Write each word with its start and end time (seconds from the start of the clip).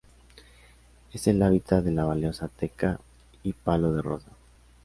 Es 1.13 1.27
el 1.27 1.43
hábitat 1.43 1.83
de 1.83 1.91
la 1.91 2.05
valiosa 2.05 2.47
teca 2.47 2.99
y 3.43 3.53
palo 3.53 3.93
de 3.93 4.01
rosa. 4.01 4.31